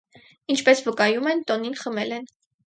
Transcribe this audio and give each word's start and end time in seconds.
Ինչպես 0.53 0.81
վկայում 0.85 1.29
են, 1.35 1.45
տոնին 1.53 1.77
խմել 1.83 2.17
են։ 2.19 2.27